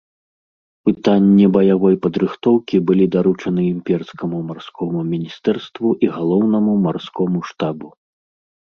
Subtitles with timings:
[0.87, 7.87] Пытанні баявой падрыхтоўкі былі даручаны імперскаму марскому міністэрству і галоўнаму марскому штабу.